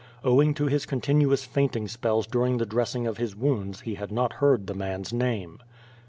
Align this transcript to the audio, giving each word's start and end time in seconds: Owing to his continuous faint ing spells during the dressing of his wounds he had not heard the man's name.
Owing 0.23 0.55
to 0.55 0.65
his 0.65 0.87
continuous 0.87 1.45
faint 1.45 1.75
ing 1.75 1.87
spells 1.87 2.25
during 2.25 2.57
the 2.57 2.65
dressing 2.65 3.05
of 3.05 3.17
his 3.17 3.35
wounds 3.35 3.81
he 3.81 3.93
had 3.93 4.11
not 4.11 4.33
heard 4.41 4.65
the 4.65 4.73
man's 4.73 5.13
name. 5.13 5.59